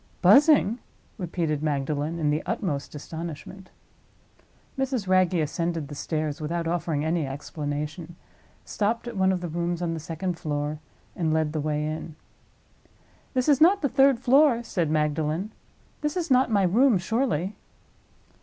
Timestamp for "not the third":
13.61-14.17